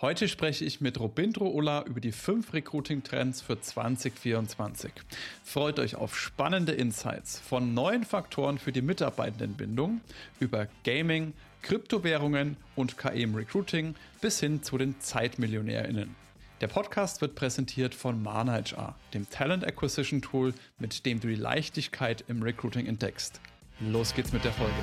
[0.00, 4.92] Heute spreche ich mit Robindro Ulla über die fünf Recruiting-Trends für 2024.
[5.42, 10.00] Freut euch auf spannende Insights von neuen Faktoren für die Mitarbeitendenbindung
[10.38, 11.32] über Gaming,
[11.62, 16.14] Kryptowährungen und KI im Recruiting bis hin zu den ZeitmillionärInnen.
[16.60, 21.34] Der Podcast wird präsentiert von Mana HR, dem Talent Acquisition Tool, mit dem du die
[21.34, 23.40] Leichtigkeit im Recruiting entdeckst.
[23.80, 24.74] Los geht's mit der Folge.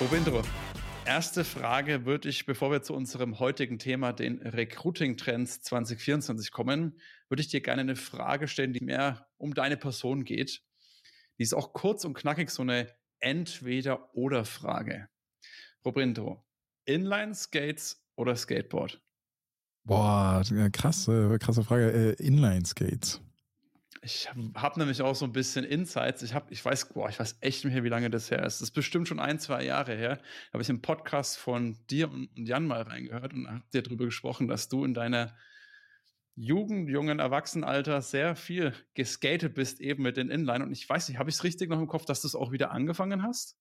[0.00, 0.42] Robindro,
[1.04, 7.40] erste Frage würde ich, bevor wir zu unserem heutigen Thema, den Recruiting-Trends 2024 kommen, würde
[7.40, 10.62] ich dir gerne eine Frage stellen, die mehr um deine Person geht.
[11.38, 12.86] Die ist auch kurz und knackig, so eine
[13.18, 15.08] Entweder-Oder-Frage.
[15.84, 16.44] Robindro,
[16.84, 19.02] Inline-Skates oder Skateboard?
[19.82, 21.90] Boah, krasse, krasse Frage.
[21.90, 23.20] Äh, Inline-Skates.
[24.08, 26.22] Ich habe nämlich auch so ein bisschen Insights.
[26.22, 28.62] Ich habe, ich weiß, boah, ich weiß echt nicht mehr, wie lange das her ist.
[28.62, 30.16] Das ist bestimmt schon ein, zwei Jahre her.
[30.16, 34.06] Da habe ich im Podcast von dir und Jan mal reingehört und habt dir darüber
[34.06, 35.36] gesprochen, dass du in deiner
[36.36, 40.64] Jugend, jungen Erwachsenenalter sehr viel geskatet bist, eben mit den Inline.
[40.64, 42.50] Und ich weiß nicht, habe ich es richtig noch im Kopf, dass du es auch
[42.50, 43.58] wieder angefangen hast?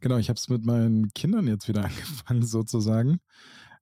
[0.00, 3.18] Genau, ich habe es mit meinen Kindern jetzt wieder angefangen, sozusagen.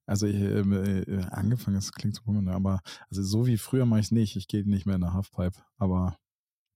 [0.07, 4.07] Also ähm, äh, angefangen, das klingt so komisch, aber also so wie früher mache ich
[4.07, 4.37] es nicht.
[4.37, 6.17] Ich gehe nicht mehr in der Halfpipe, aber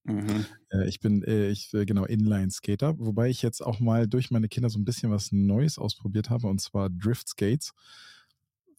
[0.05, 0.47] mhm.
[0.71, 4.49] äh, ich bin, äh, ich äh, genau Inline-Skater, wobei ich jetzt auch mal durch meine
[4.49, 7.73] Kinder so ein bisschen was Neues ausprobiert habe, und zwar Drift-Skates.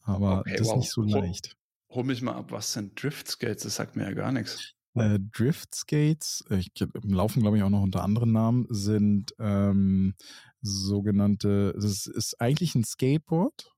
[0.02, 0.74] Aber okay, das wow.
[0.74, 1.56] ist nicht so leicht.
[1.88, 3.62] Hol, hol mich mal ab, was sind Drift-Skates?
[3.62, 4.74] Das sagt mir ja gar nichts.
[4.94, 6.70] Äh, Drift Skates, ich,
[7.02, 10.14] laufen glaube ich auch noch unter anderen Namen, sind ähm,
[10.60, 13.71] sogenannte, das ist eigentlich ein Skateboard,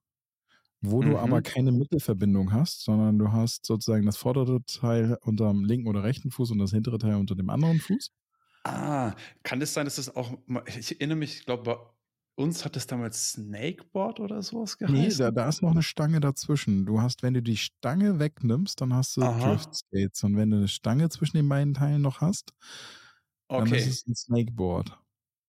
[0.85, 1.11] wo mhm.
[1.11, 1.43] du aber mhm.
[1.43, 6.31] keine Mittelverbindung hast, sondern du hast sozusagen das vordere Teil unter dem linken oder rechten
[6.31, 8.11] Fuß und das hintere Teil unter dem anderen Fuß.
[8.65, 10.39] Ah, kann es das sein, dass das auch,
[10.79, 11.77] ich erinnere mich, ich glaube, bei
[12.37, 14.97] uns hat es damals Snakeboard oder sowas geheißen?
[14.97, 16.87] Nee, da, da ist noch eine Stange dazwischen.
[16.87, 19.51] Du hast, wenn du die Stange wegnimmst, dann hast du Aha.
[19.51, 20.25] Drift Skates.
[20.25, 22.53] Und wenn du eine Stange zwischen den beiden Teilen noch hast,
[23.49, 23.71] okay.
[23.71, 24.99] dann ist es ein Snakeboard.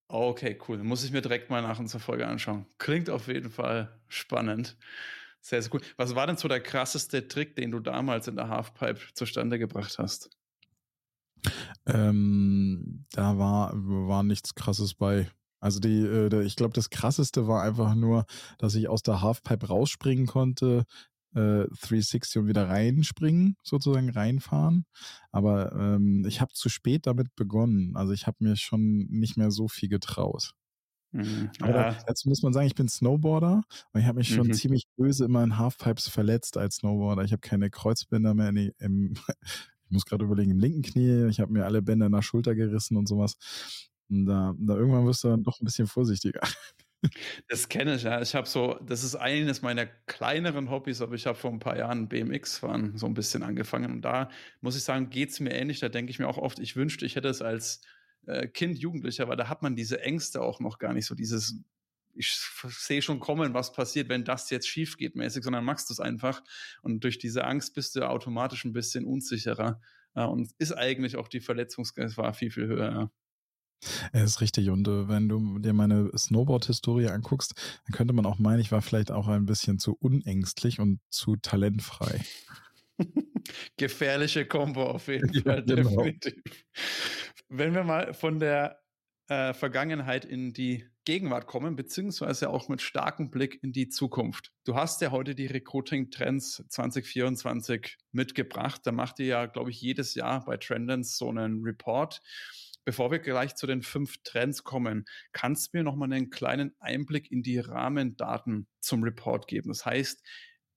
[0.08, 0.78] Okay, cool.
[0.84, 2.66] Muss ich mir direkt mal nach unserer Folge anschauen.
[2.78, 4.76] Klingt auf jeden Fall spannend.
[5.46, 5.80] Sehr, sehr cool.
[5.96, 9.96] Was war denn so der krasseste Trick, den du damals in der Halfpipe zustande gebracht
[9.96, 10.28] hast?
[11.86, 15.30] Ähm, da war, war nichts krasses bei.
[15.60, 18.26] Also die, äh, ich glaube, das krasseste war einfach nur,
[18.58, 20.84] dass ich aus der Halfpipe rausspringen konnte,
[21.36, 24.84] äh, 360 und wieder reinspringen, sozusagen reinfahren.
[25.30, 27.94] Aber ähm, ich habe zu spät damit begonnen.
[27.94, 30.54] Also ich habe mir schon nicht mehr so viel getraut.
[31.12, 31.50] Mhm.
[31.60, 31.98] Aber ja.
[32.06, 33.62] dazu muss man sagen, ich bin Snowboarder
[33.92, 34.52] und ich habe mich schon mhm.
[34.52, 37.22] ziemlich böse immer in Halfpipes verletzt als Snowboarder.
[37.22, 39.14] Ich habe keine Kreuzbänder mehr in, im,
[39.84, 41.28] ich muss gerade überlegen, im linken Knie.
[41.28, 43.36] Ich habe mir alle Bänder nach Schulter gerissen und sowas.
[44.08, 46.40] Und da, da irgendwann wirst du dann doch ein bisschen vorsichtiger.
[47.48, 48.20] Das kenne ich, ja.
[48.20, 51.76] Ich habe so, das ist eines meiner kleineren Hobbys, aber ich habe vor ein paar
[51.76, 53.92] Jahren BMX-Fahren so ein bisschen angefangen.
[53.92, 54.30] Und da
[54.60, 55.78] muss ich sagen, geht es mir ähnlich.
[55.80, 57.80] Da denke ich mir auch oft, ich wünschte, ich hätte es als
[58.26, 61.58] äh, Kind, Jugendlicher, weil da hat man diese Ängste auch noch gar nicht so, dieses,
[62.14, 62.30] ich
[62.68, 66.00] sehe schon kommen, was passiert, wenn das jetzt schief geht mäßig, sondern machst du es
[66.00, 66.42] einfach.
[66.82, 69.80] Und durch diese Angst bist du automatisch ein bisschen unsicherer.
[70.14, 72.90] Ja, und ist eigentlich auch die Verletzungsgefahr viel, viel höher.
[72.90, 73.10] Ja.
[74.12, 74.70] Es ist richtig.
[74.70, 77.54] Und äh, wenn du dir meine Snowboard-Historie anguckst,
[77.84, 81.36] dann könnte man auch meinen, ich war vielleicht auch ein bisschen zu unängstlich und zu
[81.36, 82.24] talentfrei.
[83.76, 86.02] Gefährliche Kombo auf jeden Fall, ja, genau.
[86.02, 86.42] definitiv.
[87.48, 88.80] Wenn wir mal von der
[89.28, 94.52] äh, Vergangenheit in die Gegenwart kommen, beziehungsweise auch mit starkem Blick in die Zukunft.
[94.64, 98.82] Du hast ja heute die Recruiting Trends 2024 mitgebracht.
[98.84, 102.20] Da macht ihr ja, glaube ich, jedes Jahr bei Trendens so einen Report.
[102.84, 106.74] Bevor wir gleich zu den fünf Trends kommen, kannst du mir noch mal einen kleinen
[106.78, 109.70] Einblick in die Rahmendaten zum Report geben?
[109.70, 110.24] Das heißt,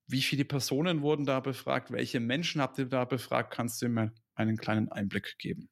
[0.10, 1.92] wie viele Personen wurden da befragt?
[1.92, 3.54] Welche Menschen habt ihr da befragt?
[3.54, 5.70] Kannst du mir einen kleinen Einblick geben?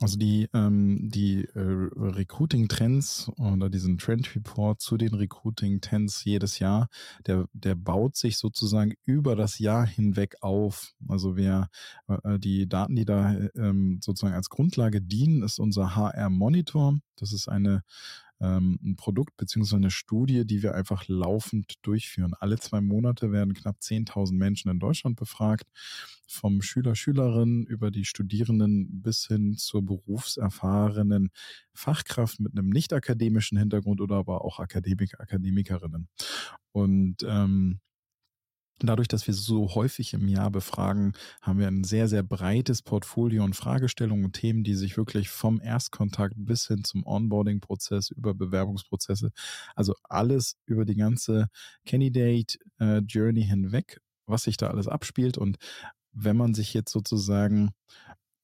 [0.00, 6.88] Also die, ähm, die äh, Recruiting-Trends oder diesen Trend-Report zu den Recruiting-Trends jedes Jahr,
[7.26, 10.94] der, der baut sich sozusagen über das Jahr hinweg auf.
[11.08, 11.68] Also wir,
[12.08, 16.98] äh, die Daten, die da ähm, sozusagen als Grundlage dienen, ist unser HR-Monitor.
[17.16, 17.82] Das ist eine
[18.40, 22.34] ähm, ein Produkt beziehungsweise eine Studie, die wir einfach laufend durchführen.
[22.38, 25.66] Alle zwei Monate werden knapp 10.000 Menschen in Deutschland befragt,
[26.26, 31.30] vom Schüler, Schülerin über die Studierenden bis hin zur berufserfahrenen
[31.72, 36.08] Fachkraft mit einem nicht akademischen Hintergrund oder aber auch Akademiker, Akademikerinnen.
[36.72, 37.80] Und ähm,
[38.80, 43.44] Dadurch, dass wir so häufig im Jahr befragen, haben wir ein sehr, sehr breites Portfolio
[43.44, 49.32] und Fragestellungen und Themen, die sich wirklich vom Erstkontakt bis hin zum Onboarding-Prozess über Bewerbungsprozesse,
[49.74, 51.48] also alles über die ganze
[51.86, 55.38] Candidate äh, hinweg, was sich da alles abspielt.
[55.38, 55.56] Und
[56.12, 57.70] wenn man sich jetzt sozusagen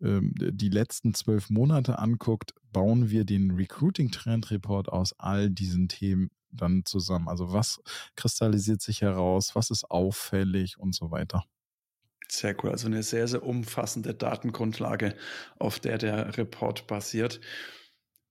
[0.04, 6.30] die letzten zwölf Monate anguckt, bauen wir den Recruiting Trend Report aus all diesen Themen
[6.50, 7.28] dann zusammen?
[7.28, 7.80] Also was
[8.16, 11.44] kristallisiert sich heraus, was ist auffällig und so weiter?
[12.28, 15.14] Sehr cool, also eine sehr, sehr umfassende Datengrundlage,
[15.58, 17.40] auf der der Report basiert.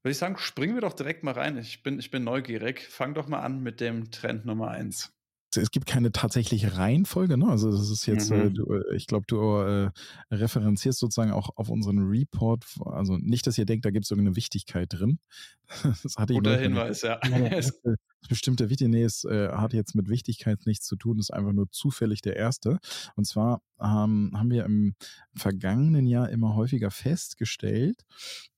[0.01, 1.57] Würde ich sagen, springen wir doch direkt mal rein.
[1.57, 2.81] Ich bin, ich bin neugierig.
[2.81, 5.12] Fang doch mal an mit dem Trend Nummer eins
[5.57, 7.47] es gibt keine tatsächliche Reihenfolge, ne?
[7.47, 8.47] Also das ist jetzt, äh, mhm.
[8.47, 9.91] äh, du, ich glaube, du äh,
[10.31, 12.65] referenzierst sozusagen auch auf unseren Report.
[12.85, 15.19] Also nicht, dass ihr denkt, da gibt es irgendeine Wichtigkeit drin.
[16.03, 17.19] Das hatte Guter Hinweis, ja.
[18.29, 21.69] Bestimmte Wichtigkeit, nee, es äh, hat jetzt mit Wichtigkeit nichts zu tun, ist einfach nur
[21.71, 22.79] zufällig der erste.
[23.15, 24.95] Und zwar ähm, haben wir im
[25.35, 28.05] vergangenen Jahr immer häufiger festgestellt,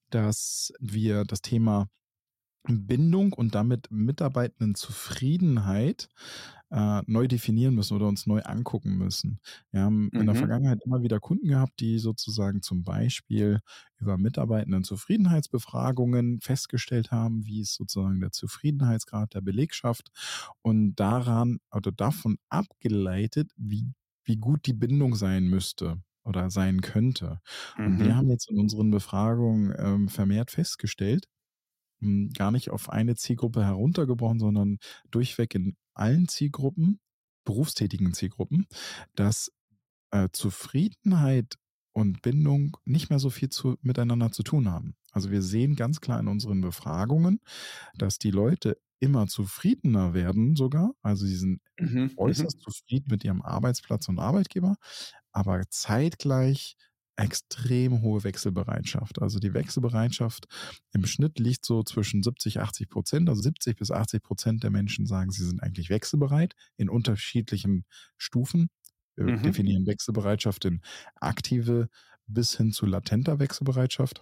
[0.09, 1.87] dass wir das Thema
[2.67, 6.09] Bindung und damit Mitarbeitenden Zufriedenheit
[6.71, 9.39] äh, neu definieren müssen oder uns neu angucken müssen.
[9.71, 10.19] Wir haben mhm.
[10.19, 10.39] in der mhm.
[10.39, 13.61] Vergangenheit immer wieder Kunden gehabt, die sozusagen zum Beispiel
[13.97, 20.09] über Mitarbeitenden Zufriedenheitsbefragungen festgestellt haben, wie ist sozusagen der Zufriedenheitsgrad der Belegschaft
[20.61, 23.87] und daran oder davon abgeleitet, wie,
[24.23, 27.39] wie gut die Bindung sein müsste oder sein könnte.
[27.77, 28.15] Und wir mhm.
[28.15, 31.27] haben jetzt in unseren Befragungen ähm, vermehrt festgestellt,
[31.99, 34.77] hm, gar nicht auf eine Zielgruppe heruntergebrochen, sondern
[35.11, 36.99] durchweg in allen Zielgruppen,
[37.45, 38.67] berufstätigen Zielgruppen,
[39.15, 39.51] dass
[40.11, 41.57] äh, Zufriedenheit
[41.93, 44.95] und Bindung nicht mehr so viel zu, miteinander zu tun haben.
[45.11, 47.39] Also wir sehen ganz klar in unseren Befragungen,
[47.97, 50.93] dass die Leute immer zufriedener werden sogar.
[51.01, 52.11] Also sie sind mhm, mhm.
[52.17, 54.75] äußerst zufrieden mit ihrem Arbeitsplatz und Arbeitgeber,
[55.31, 56.75] aber zeitgleich
[57.17, 59.21] extrem hohe Wechselbereitschaft.
[59.21, 60.45] Also die Wechselbereitschaft
[60.93, 63.29] im Schnitt liegt so zwischen 70, 80 Prozent.
[63.29, 67.85] Also 70 bis 80 Prozent der Menschen sagen, sie sind eigentlich wechselbereit in unterschiedlichen
[68.17, 68.69] Stufen.
[69.15, 69.43] Wir mhm.
[69.43, 70.81] definieren Wechselbereitschaft in
[71.15, 71.89] aktive
[72.27, 74.21] bis hin zu latenter Wechselbereitschaft.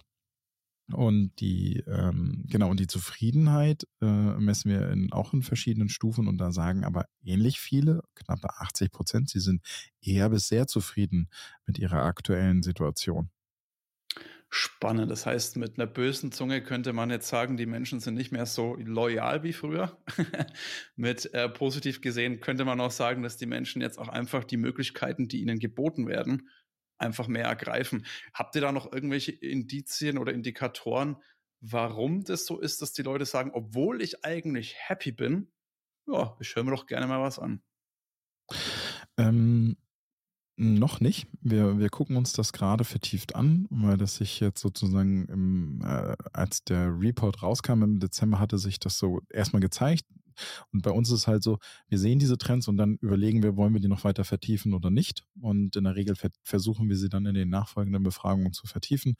[0.92, 6.28] Und die, ähm, genau, und die Zufriedenheit äh, messen wir in, auch in verschiedenen Stufen
[6.28, 9.62] und da sagen aber ähnlich viele, knappe 80 Prozent, sie sind
[10.02, 11.30] eher bis sehr zufrieden
[11.66, 13.30] mit ihrer aktuellen Situation.
[14.56, 15.10] Spannend.
[15.10, 18.46] Das heißt, mit einer bösen Zunge könnte man jetzt sagen, die Menschen sind nicht mehr
[18.46, 19.98] so loyal wie früher.
[20.96, 24.56] mit äh, positiv gesehen könnte man auch sagen, dass die Menschen jetzt auch einfach die
[24.56, 26.48] Möglichkeiten, die ihnen geboten werden,
[26.98, 28.06] einfach mehr ergreifen.
[28.32, 31.16] Habt ihr da noch irgendwelche Indizien oder Indikatoren,
[31.60, 35.50] warum das so ist, dass die Leute sagen, obwohl ich eigentlich happy bin,
[36.06, 37.62] ja, ich höre mir doch gerne mal was an.
[39.16, 39.76] Ähm,
[40.56, 41.26] noch nicht.
[41.40, 46.14] Wir, wir gucken uns das gerade vertieft an, weil das sich jetzt sozusagen, im, äh,
[46.32, 50.04] als der Report rauskam im Dezember, hatte sich das so erstmal gezeigt.
[50.72, 51.58] Und bei uns ist halt so,
[51.88, 54.90] wir sehen diese Trends und dann überlegen wir, wollen wir die noch weiter vertiefen oder
[54.90, 55.24] nicht.
[55.40, 59.14] Und in der Regel versuchen wir sie dann in den nachfolgenden Befragungen zu vertiefen.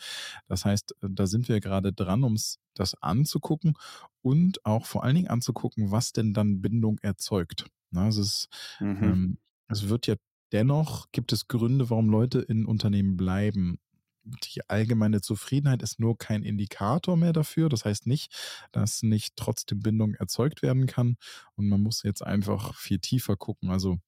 [0.46, 2.36] Das heißt, da sind wir gerade dran, um
[2.74, 3.74] das anzugucken
[4.22, 7.66] und auch vor allen Dingen anzugucken, was denn dann Bindung erzeugt.
[7.90, 8.48] Na, es, ist,
[8.80, 9.02] mhm.
[9.02, 9.38] ähm,
[9.68, 10.16] es wird ja
[10.52, 13.78] dennoch, gibt es Gründe, warum Leute in Unternehmen bleiben
[14.24, 17.68] die allgemeine Zufriedenheit ist nur kein Indikator mehr dafür.
[17.68, 18.32] Das heißt nicht,
[18.72, 21.16] dass nicht trotzdem Bindung erzeugt werden kann.
[21.56, 23.70] Und man muss jetzt einfach viel tiefer gucken.
[23.70, 23.98] Also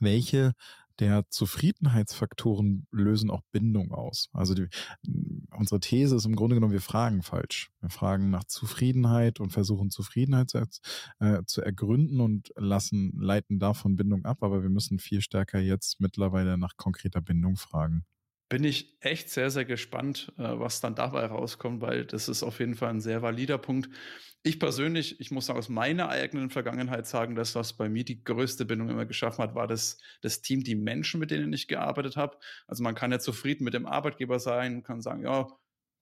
[0.00, 0.52] welche
[0.98, 4.28] der Zufriedenheitsfaktoren lösen auch Bindung aus.
[4.32, 4.68] Also die,
[5.50, 7.70] unsere These ist im Grunde genommen, wir fragen falsch.
[7.80, 10.62] Wir fragen nach Zufriedenheit und versuchen Zufriedenheit zu,
[11.18, 16.00] äh, zu ergründen und lassen, leiten davon Bindung ab, aber wir müssen viel stärker jetzt
[16.00, 18.04] mittlerweile nach konkreter Bindung fragen
[18.52, 22.60] bin ich echt sehr, sehr gespannt, äh, was dann dabei rauskommt, weil das ist auf
[22.60, 23.88] jeden Fall ein sehr valider Punkt.
[24.42, 28.66] Ich persönlich, ich muss aus meiner eigenen Vergangenheit sagen, dass was bei mir die größte
[28.66, 32.36] Bindung immer geschaffen hat, war das, das Team, die Menschen, mit denen ich gearbeitet habe.
[32.66, 35.46] Also man kann ja zufrieden mit dem Arbeitgeber sein, kann sagen, ja,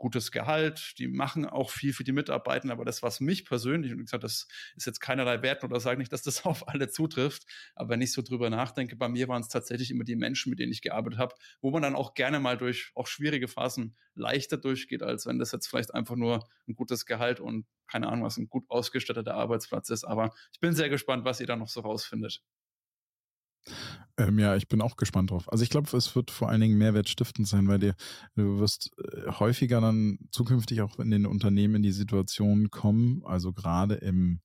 [0.00, 3.98] gutes Gehalt, die machen auch viel für die Mitarbeiter, aber das, was mich persönlich, und
[3.98, 7.44] wie gesagt, das ist jetzt keinerlei Wert oder sage nicht, dass das auf alle zutrifft,
[7.76, 10.58] aber wenn ich so drüber nachdenke, bei mir waren es tatsächlich immer die Menschen, mit
[10.58, 14.56] denen ich gearbeitet habe, wo man dann auch gerne mal durch auch schwierige Phasen leichter
[14.56, 18.38] durchgeht, als wenn das jetzt vielleicht einfach nur ein gutes Gehalt und keine Ahnung, was
[18.38, 20.04] ein gut ausgestatteter Arbeitsplatz ist.
[20.04, 22.42] Aber ich bin sehr gespannt, was ihr da noch so rausfindet.
[24.20, 25.50] Ähm, ja, ich bin auch gespannt drauf.
[25.50, 27.94] Also ich glaube, es wird vor allen Dingen mehrwertstiftend sein, weil dir,
[28.36, 33.54] du wirst äh, häufiger dann zukünftig auch in den Unternehmen in die Situation kommen, also
[33.54, 34.40] gerade im,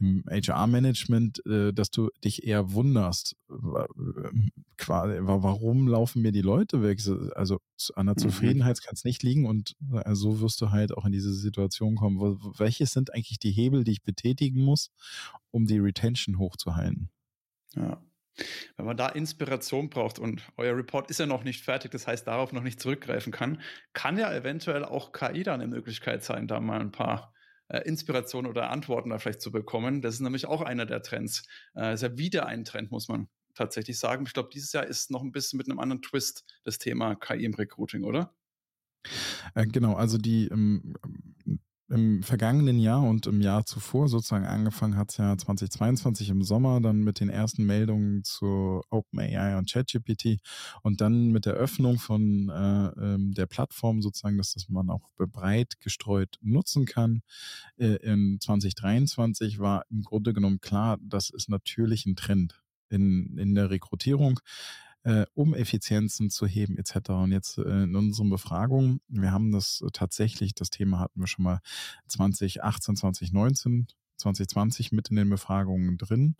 [0.00, 4.50] im HR-Management, äh, dass du dich eher wunderst, warum
[5.86, 7.00] laufen mir die Leute weg?
[7.36, 7.60] Also
[7.94, 8.20] an der mhm.
[8.20, 11.94] Zufriedenheit kann es nicht liegen und äh, so wirst du halt auch in diese Situation
[11.94, 12.18] kommen.
[12.58, 14.90] Welche sind eigentlich die Hebel, die ich betätigen muss,
[15.52, 17.10] um die Retention hochzuhalten?
[17.74, 18.02] Ja.
[18.76, 22.26] Wenn man da Inspiration braucht und euer Report ist ja noch nicht fertig, das heißt
[22.26, 23.60] darauf noch nicht zurückgreifen kann,
[23.92, 27.32] kann ja eventuell auch KI da eine Möglichkeit sein, da mal ein paar
[27.68, 30.02] äh, Inspirationen oder Antworten da vielleicht zu bekommen.
[30.02, 31.46] Das ist nämlich auch einer der Trends.
[31.74, 34.24] Äh, ist ja wieder ein Trend, muss man tatsächlich sagen.
[34.26, 37.44] Ich glaube, dieses Jahr ist noch ein bisschen mit einem anderen Twist das Thema KI
[37.44, 38.34] im Recruiting, oder?
[39.54, 40.94] Äh, genau, also die ähm,
[41.96, 46.80] im vergangenen Jahr und im Jahr zuvor sozusagen angefangen hat es ja 2022 im Sommer
[46.82, 50.38] dann mit den ersten Meldungen zu OpenAI und ChatGPT
[50.82, 55.08] und dann mit der Öffnung von äh, ähm, der Plattform sozusagen, dass das man auch
[55.16, 57.22] breit gestreut nutzen kann.
[57.78, 62.60] Äh, in 2023 war im Grunde genommen klar, das ist natürlich ein Trend
[62.90, 64.38] in, in der Rekrutierung
[65.06, 67.10] äh, um Effizienzen zu heben etc.
[67.10, 71.44] Und jetzt äh, in unseren Befragungen, wir haben das tatsächlich, das Thema hatten wir schon
[71.44, 71.60] mal
[72.08, 73.86] 2018, 2019
[74.18, 76.36] 2020 mit in den Befragungen drin.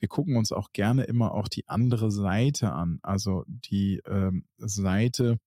[0.00, 5.38] Wir gucken uns auch gerne immer auch die andere Seite an, also die ähm, Seite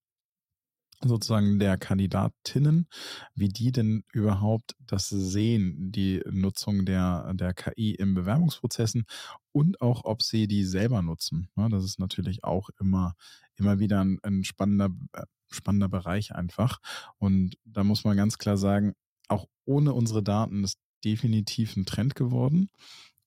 [1.08, 2.88] sozusagen der Kandidatinnen,
[3.34, 9.04] wie die denn überhaupt das sehen, die Nutzung der, der KI in Bewerbungsprozessen
[9.52, 11.48] und auch, ob sie die selber nutzen.
[11.56, 13.14] Ja, das ist natürlich auch immer,
[13.56, 16.78] immer wieder ein, ein spannender, äh, spannender Bereich einfach.
[17.18, 18.94] Und da muss man ganz klar sagen,
[19.28, 22.70] auch ohne unsere Daten ist definitiv ein Trend geworden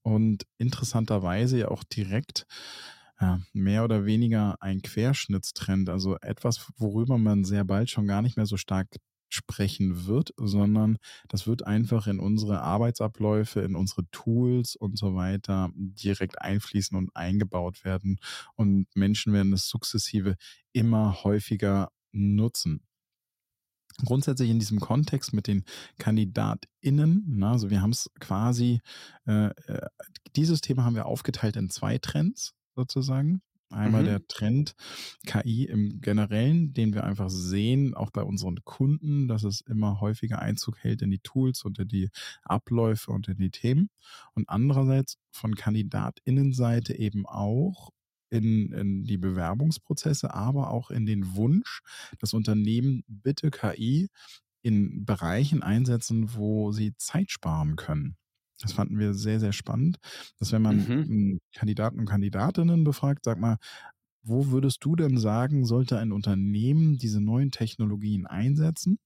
[0.01, 2.45] und interessanterweise ja auch direkt
[3.19, 8.37] ja, mehr oder weniger ein Querschnittstrend, also etwas, worüber man sehr bald schon gar nicht
[8.37, 8.87] mehr so stark
[9.29, 10.97] sprechen wird, sondern
[11.27, 17.15] das wird einfach in unsere Arbeitsabläufe, in unsere Tools und so weiter direkt einfließen und
[17.15, 18.19] eingebaut werden.
[18.55, 20.35] Und Menschen werden es sukzessive
[20.71, 22.83] immer häufiger nutzen.
[24.05, 25.63] Grundsätzlich in diesem Kontext mit den
[25.97, 28.79] KandidatInnen, na, also wir haben es quasi,
[29.25, 29.87] äh, äh,
[30.35, 33.41] dieses Thema haben wir aufgeteilt in zwei Trends sozusagen.
[33.69, 34.05] Einmal mhm.
[34.05, 34.75] der Trend
[35.25, 40.39] KI im Generellen, den wir einfach sehen, auch bei unseren Kunden, dass es immer häufiger
[40.39, 42.09] Einzug hält in die Tools und in die
[42.43, 43.89] Abläufe und in die Themen.
[44.33, 47.89] Und andererseits von KandidatInnenseite eben auch
[48.29, 51.81] in, in die Bewerbungsprozesse, aber auch in den Wunsch,
[52.19, 54.07] das Unternehmen bitte KI
[54.61, 58.15] in Bereichen einsetzen, wo sie Zeit sparen können.
[58.59, 59.97] Das fanden wir sehr, sehr spannend,
[60.39, 61.39] dass wenn man mhm.
[61.55, 63.57] Kandidaten und Kandidatinnen befragt, sag mal,
[64.23, 68.99] wo würdest du denn sagen, sollte ein Unternehmen diese neuen Technologien einsetzen?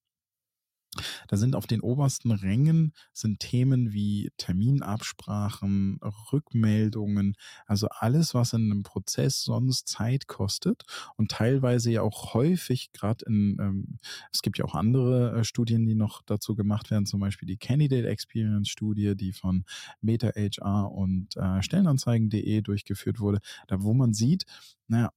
[1.27, 5.99] Da sind auf den obersten Rängen sind Themen wie Terminabsprachen,
[6.31, 10.83] Rückmeldungen, also alles, was in einem Prozess sonst Zeit kostet
[11.15, 13.97] und teilweise ja auch häufig gerade in, ähm,
[14.33, 17.57] es gibt ja auch andere äh, Studien, die noch dazu gemacht werden, zum Beispiel die
[17.57, 19.63] Candidate Experience Studie, die von
[20.01, 24.45] Meta HR und äh, Stellenanzeigen.de durchgeführt wurde, da wo man sieht,
[24.87, 25.11] naja,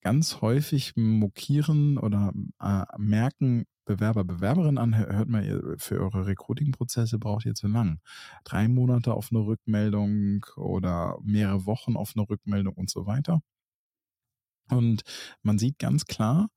[0.00, 7.44] ganz häufig mokieren oder äh, merken Bewerber, Bewerberinnen an, hört mal, für eure Recruiting-Prozesse braucht
[7.44, 8.00] ihr zu lang.
[8.44, 13.40] Drei Monate auf eine Rückmeldung oder mehrere Wochen auf eine Rückmeldung und so weiter.
[14.70, 15.02] Und
[15.42, 16.48] man sieht ganz klar,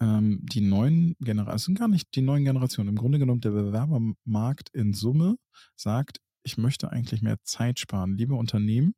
[0.00, 2.88] ähm, die neuen Generationen, sind gar nicht die neuen Generationen.
[2.88, 5.36] Im Grunde genommen, der Bewerbermarkt in Summe
[5.76, 8.16] sagt, ich möchte eigentlich mehr Zeit sparen.
[8.16, 8.94] Liebe Unternehmen,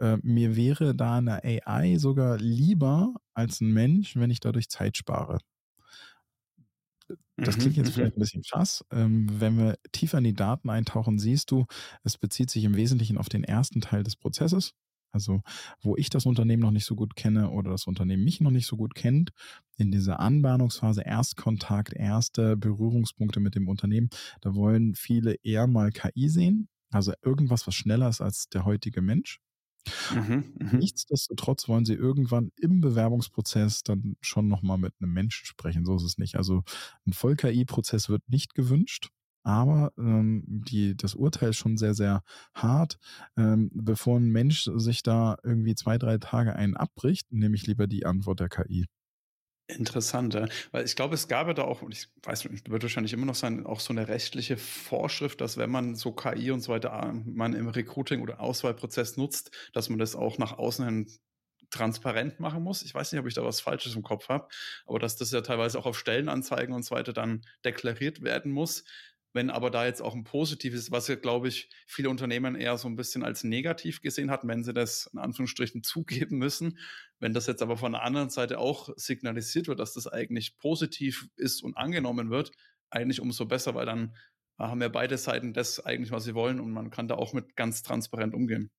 [0.00, 4.96] äh, mir wäre da eine AI sogar lieber als ein Mensch, wenn ich dadurch Zeit
[4.96, 5.38] spare.
[7.36, 8.20] Das klingt jetzt mhm, vielleicht mhm.
[8.20, 8.84] ein bisschen krass.
[8.90, 11.66] Ähm, wenn wir tiefer in die Daten eintauchen, siehst du,
[12.02, 14.74] es bezieht sich im Wesentlichen auf den ersten Teil des Prozesses.
[15.14, 15.42] Also,
[15.80, 18.66] wo ich das Unternehmen noch nicht so gut kenne oder das Unternehmen mich noch nicht
[18.66, 19.30] so gut kennt,
[19.76, 26.28] in dieser Anbahnungsphase, Erstkontakt, erste Berührungspunkte mit dem Unternehmen, da wollen viele eher mal KI
[26.28, 26.68] sehen.
[26.90, 29.40] Also irgendwas, was schneller ist als der heutige Mensch.
[30.08, 35.84] Mhm, mhm, Nichtsdestotrotz wollen sie irgendwann im Bewerbungsprozess dann schon nochmal mit einem Menschen sprechen.
[35.84, 36.36] So ist es nicht.
[36.36, 36.62] Also
[37.06, 39.10] ein Voll-KI-Prozess wird nicht gewünscht.
[39.46, 42.22] Aber ähm, die, das Urteil ist schon sehr, sehr
[42.54, 42.98] hart.
[43.36, 47.86] Ähm, bevor ein Mensch sich da irgendwie zwei, drei Tage einen abbricht, nehme ich lieber
[47.86, 48.86] die Antwort der KI.
[49.66, 50.46] Interessant, ja.
[50.72, 53.34] weil ich glaube, es gab ja da auch, und ich weiß, wird wahrscheinlich immer noch
[53.34, 57.54] sein, auch so eine rechtliche Vorschrift, dass wenn man so KI und so weiter, man
[57.54, 61.06] im Recruiting oder Auswahlprozess nutzt, dass man das auch nach außen hin
[61.70, 62.82] transparent machen muss.
[62.82, 64.48] Ich weiß nicht, ob ich da was Falsches im Kopf habe,
[64.86, 68.84] aber dass das ja teilweise auch auf Stellenanzeigen und so weiter dann deklariert werden muss.
[69.34, 72.86] Wenn aber da jetzt auch ein positives, was ja, glaube ich, viele Unternehmen eher so
[72.88, 76.78] ein bisschen als negativ gesehen hatten, wenn sie das in Anführungsstrichen zugeben müssen.
[77.18, 81.28] Wenn das jetzt aber von der anderen Seite auch signalisiert wird, dass das eigentlich positiv
[81.36, 82.52] ist und angenommen wird,
[82.90, 84.14] eigentlich umso besser, weil dann
[84.56, 87.56] haben ja beide Seiten das eigentlich, was sie wollen und man kann da auch mit
[87.56, 88.70] ganz transparent umgehen.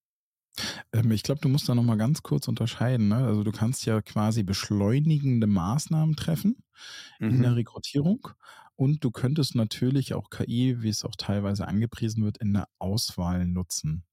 [0.93, 3.09] Ähm, ich glaube, du musst da nochmal ganz kurz unterscheiden.
[3.09, 3.17] Ne?
[3.17, 6.57] Also du kannst ja quasi beschleunigende Maßnahmen treffen
[7.19, 7.29] mhm.
[7.29, 7.57] in der mhm.
[7.57, 8.27] Rekrutierung
[8.75, 13.45] und du könntest natürlich auch KI, wie es auch teilweise angepriesen wird, in der Auswahl
[13.45, 14.03] nutzen.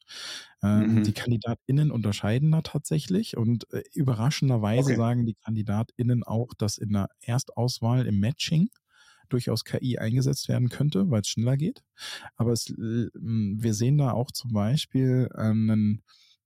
[0.63, 1.05] Ähm, mhm.
[1.05, 4.97] Die KandidatInnen unterscheiden da tatsächlich und äh, überraschenderweise okay.
[4.97, 8.69] sagen die KandidatInnen auch, dass in der Erstauswahl im Matching
[9.29, 11.83] durchaus KI eingesetzt werden könnte, weil es schneller geht.
[12.37, 16.03] Aber es, wir sehen da auch zum Beispiel einen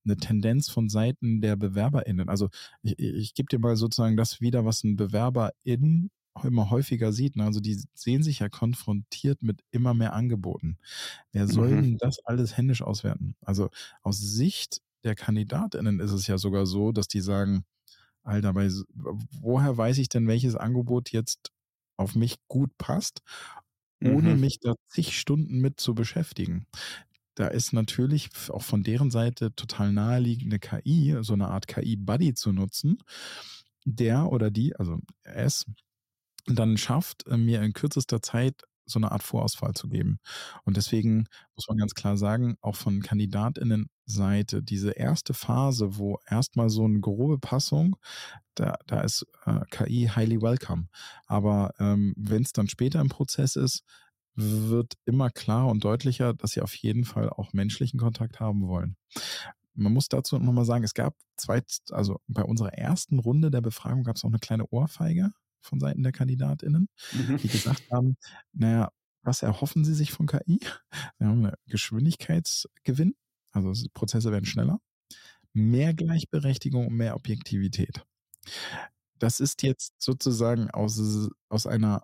[0.07, 2.29] eine Tendenz von Seiten der BewerberInnen.
[2.29, 2.49] Also
[2.83, 6.11] ich, ich gebe dir mal sozusagen das wieder, was ein BewerberIn
[6.45, 7.37] immer häufiger sieht.
[7.37, 7.45] Ne?
[7.45, 10.79] Also die sehen sich ja konfrontiert mit immer mehr Angeboten.
[11.33, 11.83] Wer soll mhm.
[11.83, 13.37] denn das alles händisch auswerten?
[13.41, 13.71] Also
[14.03, 17.65] aus Sicht der KandidatInnen ist es ja sogar so, dass die sagen,
[18.23, 18.69] Alter, bei,
[19.41, 21.53] woher weiß ich denn, welches Angebot jetzt
[21.97, 23.23] auf mich gut passt,
[24.03, 24.41] ohne mhm.
[24.41, 26.67] mich da zig Stunden mit zu beschäftigen?
[27.37, 32.53] Da ist natürlich auch von deren Seite total naheliegende KI, so eine Art KI-Buddy zu
[32.53, 32.99] nutzen,
[33.85, 35.67] der oder die, also es,
[36.47, 40.21] dann schafft, äh, mir in kürzester Zeit so eine Art Vorauswahl zu geben.
[40.65, 41.27] Und deswegen
[41.57, 47.01] muss man ganz klar sagen, auch von Kandidatinnenseite, diese erste Phase, wo erstmal so eine
[47.01, 47.97] grobe Passung,
[48.55, 50.87] da, da ist äh, KI highly welcome.
[51.27, 53.83] Aber ähm, wenn es dann später im Prozess ist,
[54.37, 58.97] wird immer klarer und deutlicher, dass sie auf jeden Fall auch menschlichen Kontakt haben wollen.
[59.75, 64.05] Man muss dazu nochmal sagen, es gab zwei, also bei unserer ersten Runde der Befragung
[64.05, 67.37] gab es auch eine kleine Ohrfeige von Seiten der KandidatInnen, mhm.
[67.39, 68.17] die gesagt haben,
[68.53, 68.91] naja,
[69.23, 70.61] was erhoffen sie sich von KI?
[71.19, 73.15] Wir haben einen Geschwindigkeitsgewinn,
[73.53, 74.81] also Prozesse werden schneller,
[75.53, 78.05] mehr Gleichberechtigung und mehr Objektivität.
[79.19, 82.03] Das ist jetzt sozusagen aus, aus einer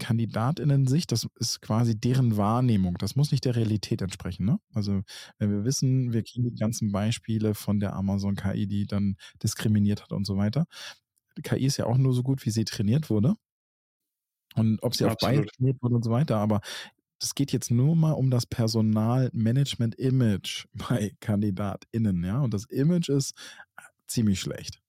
[0.00, 2.98] KandidatInnen-Sicht, das ist quasi deren Wahrnehmung.
[2.98, 4.44] Das muss nicht der Realität entsprechen.
[4.44, 4.58] Ne?
[4.74, 5.02] Also,
[5.38, 10.02] wenn wir wissen, wir kennen die ganzen Beispiele von der Amazon KI, die dann diskriminiert
[10.02, 10.66] hat und so weiter.
[11.44, 13.36] KI ist ja auch nur so gut, wie sie trainiert wurde.
[14.56, 16.38] Und ob sie ja, auf beide trainiert wurde und so weiter.
[16.38, 16.60] Aber
[17.22, 22.24] es geht jetzt nur mal um das Personalmanagement-Image bei KandidatInnen.
[22.24, 22.40] Ja?
[22.40, 23.34] Und das Image ist
[24.06, 24.80] ziemlich schlecht.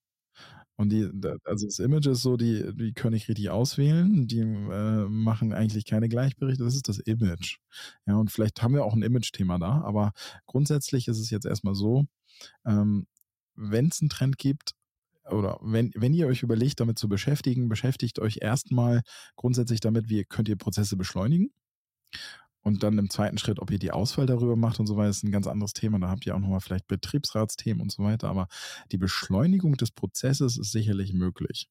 [0.76, 1.08] Und die,
[1.44, 5.84] also das Image ist so, die, die können nicht richtig auswählen, die äh, machen eigentlich
[5.84, 7.58] keine Gleichberichte, das ist das Image.
[8.06, 10.12] Ja, und vielleicht haben wir auch ein Image-Thema da, aber
[10.46, 12.06] grundsätzlich ist es jetzt erstmal so,
[12.66, 13.06] ähm,
[13.54, 14.72] wenn es einen Trend gibt,
[15.30, 19.02] oder wenn, wenn ihr euch überlegt, damit zu beschäftigen, beschäftigt euch erstmal
[19.36, 21.52] grundsätzlich damit, wie könnt ihr Prozesse beschleunigen.
[22.62, 25.24] Und dann im zweiten Schritt, ob ihr die Auswahl darüber macht und so weiter, ist
[25.24, 25.98] ein ganz anderes Thema.
[25.98, 28.28] Da habt ihr auch nochmal vielleicht Betriebsratsthemen und so weiter.
[28.28, 28.48] Aber
[28.92, 31.68] die Beschleunigung des Prozesses ist sicherlich möglich.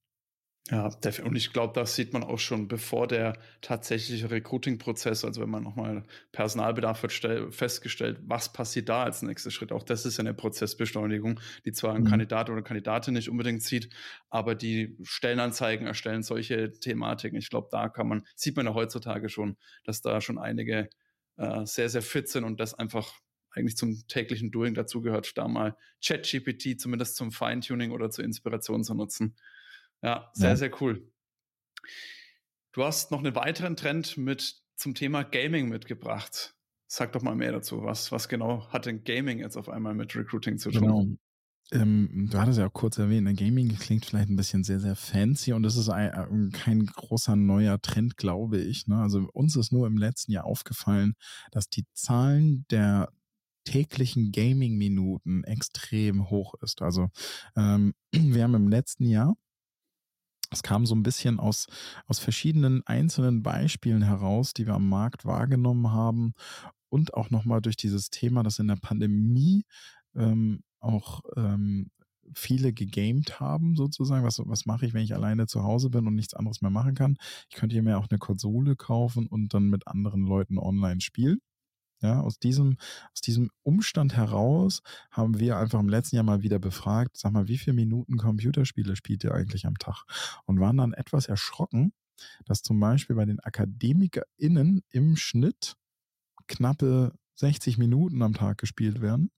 [0.69, 5.49] Ja, und ich glaube, das sieht man auch schon, bevor der tatsächliche Recruiting-Prozess, also wenn
[5.49, 9.71] man nochmal Personalbedarf wird festgestellt, was passiert da als nächster Schritt.
[9.71, 12.09] Auch das ist ja eine Prozessbeschleunigung, die zwar ein mhm.
[12.09, 13.89] Kandidat oder Kandidatin nicht unbedingt sieht,
[14.29, 17.39] aber die Stellenanzeigen erstellen solche Thematiken.
[17.39, 20.89] Ich glaube, da kann man, sieht man ja heutzutage schon, dass da schon einige
[21.37, 23.11] äh, sehr, sehr fit sind und das einfach
[23.51, 28.93] eigentlich zum täglichen Doing dazugehört, da mal ChatGPT zumindest zum Feintuning oder zur Inspiration zu
[28.93, 29.35] nutzen.
[30.01, 30.55] Ja, sehr, ja.
[30.55, 31.11] sehr cool.
[32.73, 36.55] Du hast noch einen weiteren Trend mit zum Thema Gaming mitgebracht.
[36.87, 37.83] Sag doch mal mehr dazu.
[37.83, 40.81] Was, was genau hat denn Gaming jetzt auf einmal mit Recruiting zu tun?
[40.81, 41.07] Genau.
[41.73, 44.97] Ähm, du hattest ja auch kurz erwähnt, ne, Gaming klingt vielleicht ein bisschen sehr, sehr
[44.97, 48.87] fancy und das ist ein, äh, kein großer neuer Trend, glaube ich.
[48.87, 48.97] Ne?
[48.97, 51.13] Also uns ist nur im letzten Jahr aufgefallen,
[51.51, 53.09] dass die Zahlen der
[53.63, 56.81] täglichen Gaming-Minuten extrem hoch ist.
[56.81, 57.09] Also
[57.55, 59.37] ähm, wir haben im letzten Jahr
[60.51, 61.67] es kam so ein bisschen aus,
[62.07, 66.33] aus verschiedenen einzelnen Beispielen heraus, die wir am Markt wahrgenommen haben
[66.89, 69.63] und auch nochmal durch dieses Thema, dass in der Pandemie
[70.15, 71.89] ähm, auch ähm,
[72.33, 74.25] viele gegamed haben, sozusagen.
[74.25, 76.95] Was, was mache ich, wenn ich alleine zu Hause bin und nichts anderes mehr machen
[76.95, 77.17] kann?
[77.49, 81.39] Ich könnte hier mir auch eine Konsole kaufen und dann mit anderen Leuten online spielen.
[82.01, 82.77] Ja, aus diesem,
[83.13, 87.47] aus diesem Umstand heraus haben wir einfach im letzten Jahr mal wieder befragt, sag mal,
[87.47, 90.03] wie viele Minuten Computerspiele spielt ihr eigentlich am Tag?
[90.45, 91.93] Und waren dann etwas erschrocken,
[92.45, 95.75] dass zum Beispiel bei den AkademikerInnen im Schnitt
[96.47, 99.31] knappe 60 Minuten am Tag gespielt werden.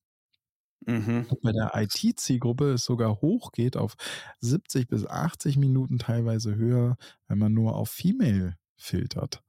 [0.86, 1.28] Mhm.
[1.41, 3.95] bei der IT-Zielgruppe es sogar hochgeht auf
[4.41, 6.97] 70 bis 80 Minuten, teilweise höher,
[7.28, 9.44] wenn man nur auf Female filtert.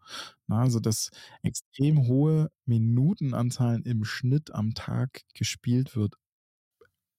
[0.46, 1.10] Na, also dass
[1.42, 6.14] extrem hohe Minutenanzahlen im Schnitt am Tag gespielt wird.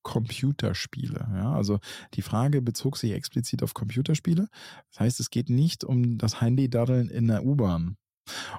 [0.04, 1.28] Computerspiele.
[1.34, 1.80] Ja, also
[2.14, 4.48] die Frage bezog sich explizit auf Computerspiele.
[4.92, 7.98] Das heißt, es geht nicht um das Handy-Daddeln in der U-Bahn.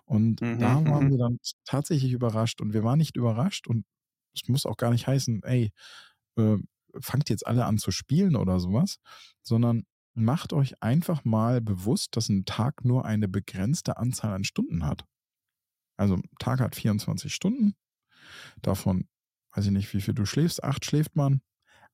[0.05, 1.11] Und mhm, da waren mhm.
[1.11, 2.61] wir dann tatsächlich überrascht.
[2.61, 3.85] Und wir waren nicht überrascht und
[4.35, 5.73] es muss auch gar nicht heißen, ey,
[6.37, 6.57] äh,
[7.01, 8.99] fangt jetzt alle an zu spielen oder sowas,
[9.43, 9.85] sondern
[10.17, 15.05] macht euch einfach mal bewusst, dass ein Tag nur eine begrenzte Anzahl an Stunden hat.
[15.97, 17.75] Also ein Tag hat 24 Stunden.
[18.63, 19.09] Davon,
[19.55, 20.65] weiß ich nicht, wie viel du schläfst.
[20.65, 21.43] Acht schläft man,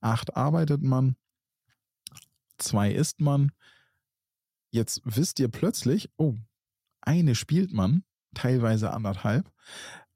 [0.01, 1.17] acht arbeitet man,
[2.59, 3.53] zwei isst man.
[4.71, 6.37] Jetzt wisst ihr plötzlich, oh,
[7.01, 8.05] eine spielt man,
[8.35, 9.53] teilweise anderthalb.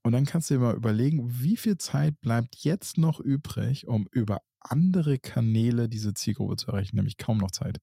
[0.03, 4.07] Und dann kannst du dir mal überlegen, wie viel Zeit bleibt jetzt noch übrig, um
[4.13, 4.41] über
[4.71, 7.79] andere Kanäle diese Zielgruppe zu erreichen, nämlich kaum noch Zeit.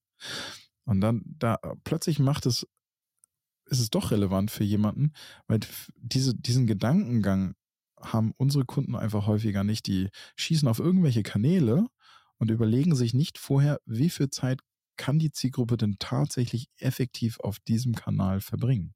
[0.85, 2.67] Und dann, da plötzlich macht es,
[3.65, 5.13] ist es doch relevant für jemanden,
[5.47, 5.59] weil
[5.95, 7.55] diese, diesen Gedankengang
[7.99, 9.87] haben unsere Kunden einfach häufiger nicht.
[9.87, 11.87] Die schießen auf irgendwelche Kanäle
[12.37, 14.59] und überlegen sich nicht vorher, wie viel Zeit
[14.97, 18.93] kann die Zielgruppe denn tatsächlich effektiv auf diesem Kanal verbringen.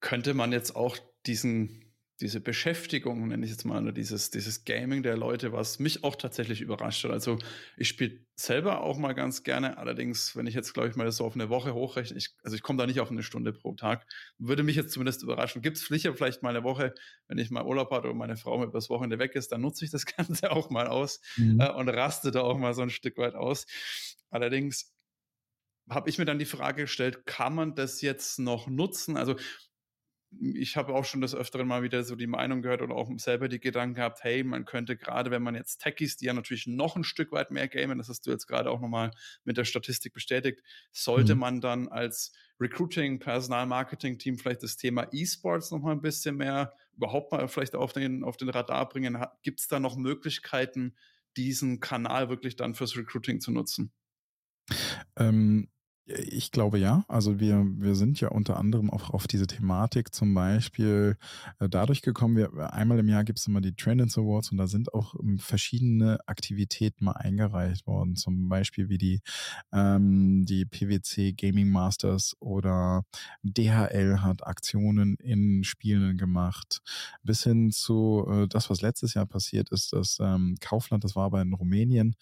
[0.00, 0.96] Könnte man jetzt auch
[1.26, 1.87] diesen
[2.20, 6.16] diese Beschäftigung, nenne ich jetzt mal, oder dieses, dieses Gaming der Leute, was mich auch
[6.16, 7.12] tatsächlich überrascht hat.
[7.12, 7.38] Also
[7.76, 11.24] ich spiele selber auch mal ganz gerne, allerdings, wenn ich jetzt, glaube ich, mal so
[11.24, 14.04] auf eine Woche hochrechne, ich, also ich komme da nicht auf eine Stunde pro Tag,
[14.38, 15.62] würde mich jetzt zumindest überraschen.
[15.62, 16.92] Gibt es vielleicht mal eine Woche,
[17.28, 19.84] wenn ich mal Urlaub hatte oder meine Frau mit übers Wochenende weg ist, dann nutze
[19.84, 21.60] ich das Ganze auch mal aus mhm.
[21.60, 23.66] äh, und raste da auch mal so ein Stück weit aus.
[24.30, 24.92] Allerdings
[25.88, 29.16] habe ich mir dann die Frage gestellt, kann man das jetzt noch nutzen?
[29.16, 29.36] Also
[30.30, 33.48] ich habe auch schon des Öfteren mal wieder so die Meinung gehört oder auch selber
[33.48, 36.96] die Gedanken gehabt, hey, man könnte gerade, wenn man jetzt Techies, die ja natürlich noch
[36.96, 39.10] ein Stück weit mehr gamen, das hast du jetzt gerade auch nochmal
[39.44, 40.62] mit der Statistik bestätigt,
[40.92, 41.40] sollte mhm.
[41.40, 47.46] man dann als Recruiting, Personal-Marketing-Team vielleicht das Thema E-Sports nochmal ein bisschen mehr überhaupt mal
[47.48, 49.24] vielleicht auf den, auf den Radar bringen?
[49.42, 50.96] Gibt es da noch Möglichkeiten,
[51.36, 53.92] diesen Kanal wirklich dann fürs Recruiting zu nutzen?
[55.16, 55.70] Ähm,
[56.08, 57.04] ich glaube ja.
[57.08, 61.16] Also wir, wir sind ja unter anderem auch auf diese Thematik zum Beispiel
[61.58, 64.66] äh, dadurch gekommen, wir, einmal im Jahr gibt es immer die Trendings Awards und da
[64.66, 68.16] sind auch ähm, verschiedene Aktivitäten mal eingereicht worden.
[68.16, 69.20] Zum Beispiel wie die,
[69.72, 73.04] ähm, die PwC Gaming Masters oder
[73.42, 76.80] DHL hat Aktionen in Spielen gemacht.
[77.22, 81.26] Bis hin zu äh, das, was letztes Jahr passiert ist, das ähm, Kaufland, das war
[81.26, 82.16] aber in Rumänien,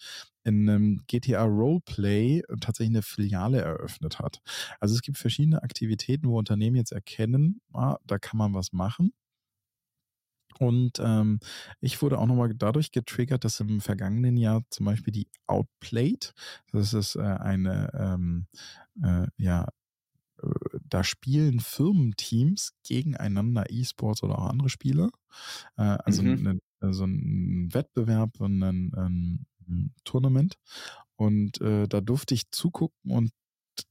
[0.47, 4.39] in einem GTA Roleplay tatsächlich eine Filiale eröffnet hat.
[4.79, 9.11] Also es gibt verschiedene Aktivitäten, wo Unternehmen jetzt erkennen, ah, da kann man was machen.
[10.59, 11.39] Und ähm,
[11.81, 16.33] ich wurde auch nochmal dadurch getriggert, dass im vergangenen Jahr zum Beispiel die Outplayed,
[16.71, 18.47] das ist äh, eine, ähm,
[19.03, 19.67] äh, ja,
[20.41, 20.47] äh,
[20.89, 25.09] da spielen Firmenteams gegeneinander E-Sports oder auch andere Spiele.
[25.75, 26.59] Äh, also mhm.
[26.81, 29.45] eine, so ein Wettbewerb und ein
[30.03, 30.57] Tournament.
[31.15, 33.31] Und äh, da durfte ich zugucken und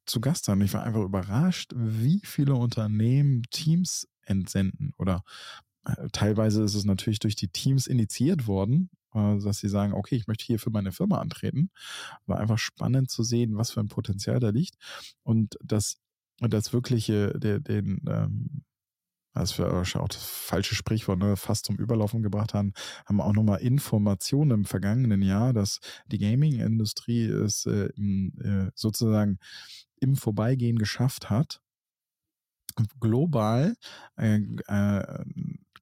[0.05, 0.61] zu Gast sein.
[0.61, 4.93] Ich war einfach überrascht, wie viele Unternehmen Teams entsenden.
[4.99, 5.23] Oder
[5.85, 10.17] äh, teilweise ist es natürlich durch die Teams initiiert worden, äh, dass sie sagen, okay,
[10.17, 11.71] ich möchte hier für meine Firma antreten.
[12.27, 14.77] War einfach spannend zu sehen, was für ein Potenzial da liegt.
[15.23, 15.99] Und das,
[16.39, 18.65] das wirkliche, der, den, ähm,
[19.37, 22.73] als wir auch das falsche Sprichwort ne, fast zum Überlaufen gebracht haben,
[23.07, 29.39] haben auch nochmal Informationen im vergangenen Jahr, dass die Gaming-Industrie es äh, äh, sozusagen
[30.01, 31.61] im Vorbeigehen geschafft hat,
[33.01, 33.75] global
[34.17, 35.25] äh, äh,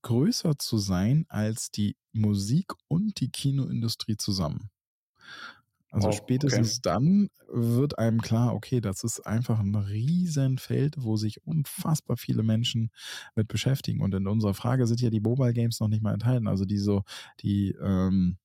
[0.02, 4.70] größer zu sein als die Musik- und die Kinoindustrie zusammen.
[5.94, 6.80] Also oh, spätestens okay.
[6.83, 12.90] dann wird einem klar, okay, das ist einfach ein Riesenfeld, wo sich unfassbar viele Menschen
[13.37, 14.00] mit beschäftigen.
[14.00, 16.48] Und in unserer Frage sind ja die Mobile Games noch nicht mal enthalten.
[16.48, 17.04] Also die so,
[17.42, 18.38] die, ähm,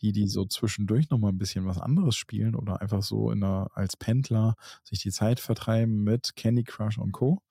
[0.00, 3.68] die, die so zwischendurch nochmal ein bisschen was anderes spielen oder einfach so in der,
[3.74, 7.42] als Pendler sich die Zeit vertreiben mit Candy Crush und Co.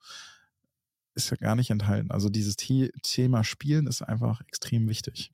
[1.14, 2.10] Ist ja gar nicht enthalten.
[2.10, 5.30] Also dieses Thema Spielen ist einfach extrem wichtig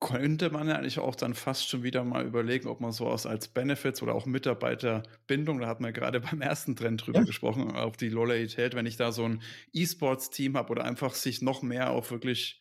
[0.00, 3.48] könnte man ja eigentlich auch dann fast schon wieder mal überlegen, ob man sowas als
[3.48, 7.24] Benefits oder auch Mitarbeiterbindung, da hat man ja gerade beim ersten Trend drüber ja.
[7.24, 11.62] gesprochen, auf die Loyalität, wenn ich da so ein E-Sports-Team habe oder einfach sich noch
[11.62, 12.60] mehr auf wirklich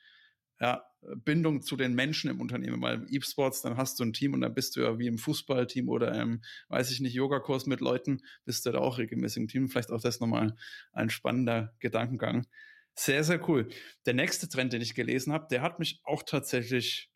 [0.61, 0.85] ja,
[1.17, 4.41] Bindung zu den Menschen im Unternehmen, weil im E-Sports, dann hast du ein Team und
[4.41, 8.21] dann bist du ja wie im Fußballteam oder im, weiß ich nicht, Yogakurs mit Leuten,
[8.45, 9.67] bist du da auch regelmäßig im Team.
[9.67, 10.55] Vielleicht auch das nochmal
[10.93, 12.47] ein spannender Gedankengang.
[12.95, 13.67] Sehr, sehr cool.
[14.05, 17.11] Der nächste Trend, den ich gelesen habe, der hat mich auch tatsächlich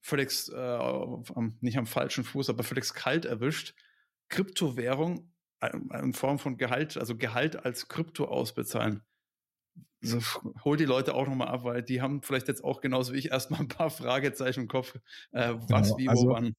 [0.00, 3.74] völlig, äh, nicht am falschen Fuß, aber völlig kalt erwischt.
[4.28, 9.02] Kryptowährung äh, in Form von Gehalt, also Gehalt als Krypto ausbezahlen.
[10.02, 10.18] So,
[10.64, 13.30] hol die Leute auch nochmal ab, weil die haben vielleicht jetzt auch genauso wie ich
[13.30, 14.94] erstmal ein paar Fragezeichen im Kopf.
[15.32, 16.54] Äh, was, genau, wie, wo, also, wann.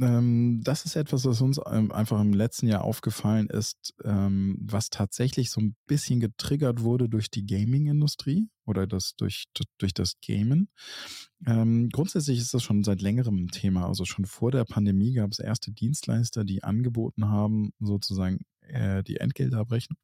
[0.00, 4.90] Ähm, das ist etwas, was uns ähm, einfach im letzten Jahr aufgefallen ist, ähm, was
[4.90, 9.44] tatsächlich so ein bisschen getriggert wurde durch die Gaming-Industrie oder das durch,
[9.78, 10.68] durch das Gamen.
[11.46, 13.86] Grundsätzlich ist das schon seit längerem ein Thema.
[13.86, 19.18] Also schon vor der Pandemie gab es erste Dienstleister, die angeboten haben, sozusagen äh, die
[19.18, 19.96] Entgelte abbrechen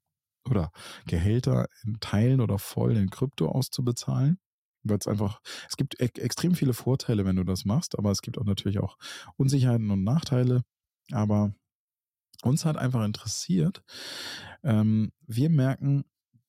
[0.49, 0.71] oder
[1.07, 4.39] Gehälter in Teilen oder voll in Krypto auszubezahlen
[4.83, 8.23] weil es einfach, es gibt e extrem viele Vorteile, wenn du das machst, aber es
[8.23, 8.97] gibt auch natürlich auch
[9.37, 10.63] Unsicherheiten und Nachteile.
[11.13, 11.53] Aber
[12.43, 13.83] uns hat einfach interessiert,
[14.63, 16.05] ähm, wir merken,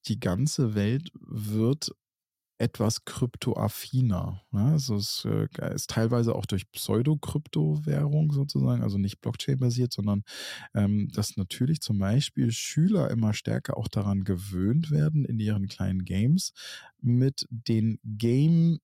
[0.07, 1.91] die ganze Welt wird
[2.61, 4.43] etwas kryptoaffiner.
[4.51, 4.63] Ne?
[4.63, 10.23] Also es äh, ist teilweise auch durch Pseudo-Kryptowährung sozusagen, also nicht Blockchain-basiert, sondern
[10.75, 16.05] ähm, dass natürlich zum Beispiel Schüler immer stärker auch daran gewöhnt werden, in ihren kleinen
[16.05, 16.53] Games
[17.01, 18.79] mit den Game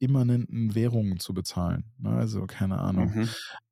[0.00, 1.84] immanenten Währungen zu bezahlen.
[1.98, 2.10] Ne?
[2.10, 3.12] Also keine Ahnung.
[3.14, 3.28] Mhm.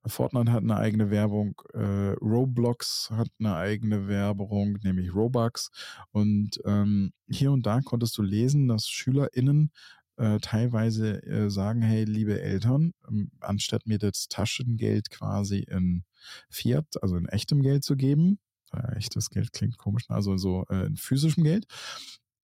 [0.07, 5.71] Fortnite hat eine eigene Werbung, äh, Roblox hat eine eigene Werbung, nämlich Robux.
[6.11, 9.71] Und ähm, hier und da konntest du lesen, dass SchülerInnen
[10.17, 16.05] äh, teilweise äh, sagen, hey, liebe Eltern, ähm, anstatt mir das Taschengeld quasi in
[16.51, 18.39] Fiat, also in echtem Geld zu geben,
[18.73, 20.17] äh, echtes Geld klingt komisch, ne?
[20.17, 21.67] also so äh, in physischem Geld,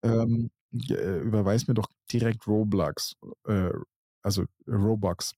[0.03, 3.17] ähm, äh, überweis mir doch direkt Roblox,
[3.47, 3.71] äh,
[4.23, 5.35] also Robux.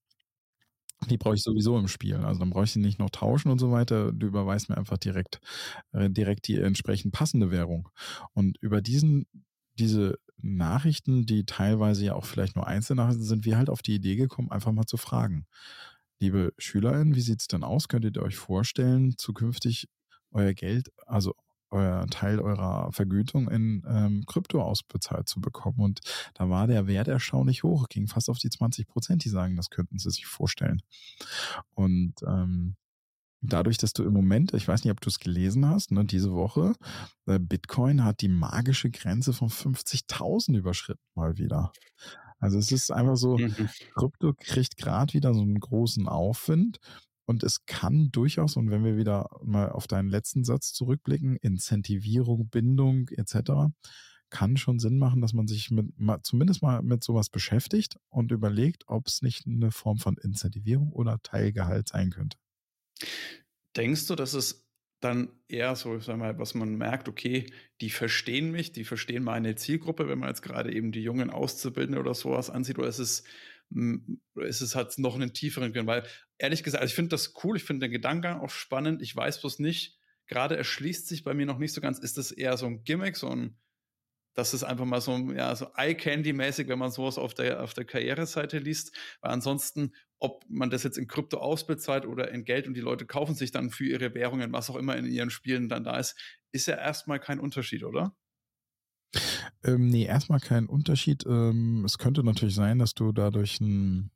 [1.06, 2.16] Die brauche ich sowieso im Spiel.
[2.16, 4.12] Also dann brauche ich sie nicht noch tauschen und so weiter.
[4.12, 5.40] Du überweist mir einfach direkt,
[5.92, 7.88] äh, direkt die entsprechend passende Währung.
[8.34, 9.26] Und über diesen,
[9.78, 14.16] diese Nachrichten, die teilweise ja auch vielleicht nur Einzelnachrichten sind, wir halt auf die Idee
[14.16, 15.46] gekommen, einfach mal zu fragen.
[16.20, 17.88] Liebe SchülerInnen, wie sieht es denn aus?
[17.88, 19.88] Könntet ihr euch vorstellen, zukünftig
[20.32, 21.34] euer Geld, also
[21.70, 25.80] euer Teil eurer Vergütung in ähm, Krypto ausbezahlt zu bekommen.
[25.80, 26.00] Und
[26.34, 29.70] da war der Wert erstaunlich hoch, ging fast auf die 20 Prozent, die sagen, das
[29.70, 30.80] könnten sie sich vorstellen.
[31.74, 32.76] Und ähm,
[33.40, 36.32] dadurch, dass du im Moment, ich weiß nicht, ob du es gelesen hast, ne, diese
[36.32, 36.74] Woche,
[37.26, 41.72] äh, Bitcoin hat die magische Grenze von 50.000 überschritten mal wieder.
[42.40, 43.68] Also es ist einfach so, mhm.
[43.94, 46.78] Krypto kriegt gerade wieder so einen großen Aufwind
[47.28, 52.48] und es kann durchaus, und wenn wir wieder mal auf deinen letzten Satz zurückblicken, Incentivierung,
[52.48, 53.70] Bindung etc.,
[54.30, 58.32] kann schon Sinn machen, dass man sich mit, mal, zumindest mal mit sowas beschäftigt und
[58.32, 62.38] überlegt, ob es nicht eine Form von Incentivierung oder Teilgehalt sein könnte.
[63.76, 64.66] Denkst du, dass es
[65.00, 69.22] dann eher so, ich sag mal, was man merkt, okay, die verstehen mich, die verstehen
[69.22, 72.98] meine Zielgruppe, wenn man jetzt gerade eben die jungen Auszubildende oder sowas ansieht, oder ist
[72.98, 73.24] es
[73.70, 76.06] ist es halt noch einen tieferen Grund, weil
[76.38, 79.40] ehrlich gesagt, also ich finde das cool, ich finde den Gedanken auch spannend, ich weiß
[79.40, 82.66] bloß nicht, gerade erschließt sich bei mir noch nicht so ganz, ist das eher so
[82.66, 83.58] ein Gimmick, so ein,
[84.34, 87.84] das ist einfach mal so, ja, so Eye-Candy-mäßig, wenn man sowas auf der, auf der
[87.84, 92.74] Karriereseite liest, weil ansonsten, ob man das jetzt in Krypto ausbezahlt oder in Geld und
[92.74, 95.84] die Leute kaufen sich dann für ihre Währungen, was auch immer in ihren Spielen dann
[95.84, 96.16] da ist,
[96.52, 98.14] ist ja erstmal kein Unterschied, oder?
[99.64, 101.24] Ähm, nee, erstmal kein Unterschied.
[101.26, 104.10] Ähm, es könnte natürlich sein, dass du dadurch ein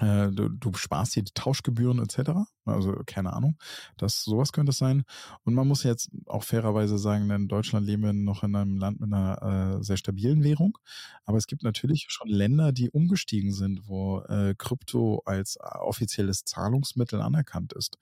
[0.00, 2.30] äh, Du, du, sparst die Tauschgebühren etc.
[2.64, 3.58] Also keine Ahnung.
[3.96, 5.04] Das sowas könnte es sein.
[5.44, 9.00] Und man muss jetzt auch fairerweise sagen, in Deutschland leben wir noch in einem Land
[9.00, 10.78] mit einer äh, sehr stabilen Währung.
[11.24, 17.20] Aber es gibt natürlich schon Länder, die umgestiegen sind, wo äh, Krypto als offizielles Zahlungsmittel
[17.20, 17.98] anerkannt ist.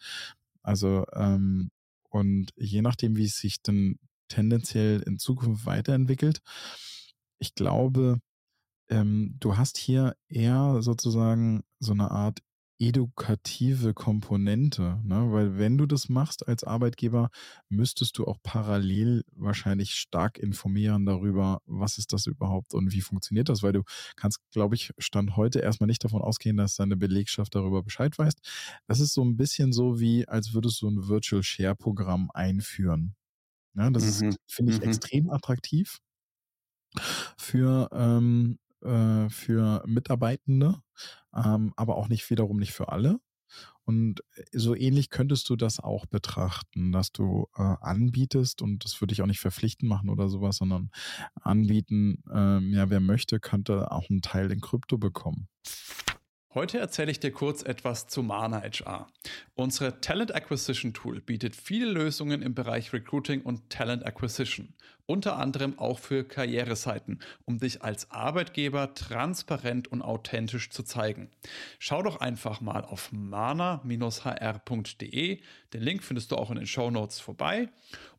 [0.62, 1.70] Also ähm,
[2.10, 6.40] und je nachdem, wie es sich denn tendenziell in Zukunft weiterentwickelt.
[7.38, 8.20] Ich glaube,
[8.90, 12.40] ähm, du hast hier eher sozusagen so eine Art
[12.80, 15.32] edukative Komponente, ne?
[15.32, 17.30] weil wenn du das machst als Arbeitgeber,
[17.68, 23.48] müsstest du auch parallel wahrscheinlich stark informieren darüber, was ist das überhaupt und wie funktioniert
[23.48, 23.82] das, weil du
[24.14, 28.34] kannst, glaube ich, Stand heute erstmal nicht davon ausgehen, dass deine Belegschaft darüber Bescheid weiß.
[28.86, 33.16] Das ist so ein bisschen so wie, als würdest du ein Virtual Share Programm einführen.
[33.78, 34.34] Ja, das mhm.
[34.46, 34.88] finde ich, mhm.
[34.88, 35.98] extrem attraktiv
[37.36, 40.82] für, ähm, äh, für Mitarbeitende,
[41.34, 43.20] ähm, aber auch nicht wiederum nicht für alle.
[43.84, 49.00] Und äh, so ähnlich könntest du das auch betrachten, dass du äh, anbietest und das
[49.00, 50.90] würde ich auch nicht verpflichten machen oder sowas, sondern
[51.40, 55.48] anbieten, ähm, ja, wer möchte, könnte auch einen Teil in Krypto bekommen.
[56.54, 59.06] Heute erzähle ich dir kurz etwas zu Mana HR.
[59.54, 64.72] Unsere Talent Acquisition Tool bietet viele Lösungen im Bereich Recruiting und Talent Acquisition,
[65.04, 71.28] unter anderem auch für Karriereseiten, um dich als Arbeitgeber transparent und authentisch zu zeigen.
[71.78, 73.82] Schau doch einfach mal auf mana-hr.de,
[75.74, 77.68] den Link findest du auch in den Show Notes vorbei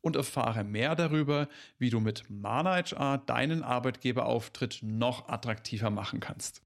[0.02, 6.62] und erfahre mehr darüber, wie du mit Mana HR deinen Arbeitgeberauftritt noch attraktiver machen kannst.